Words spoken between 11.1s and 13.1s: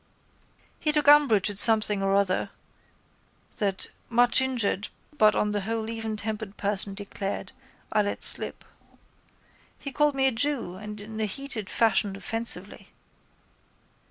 a heated fashion offensively.